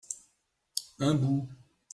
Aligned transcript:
un 0.97 1.13
bout. 1.13 1.47